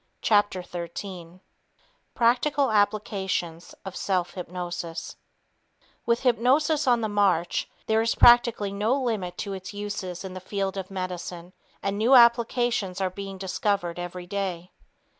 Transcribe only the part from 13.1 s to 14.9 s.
being discovered every day.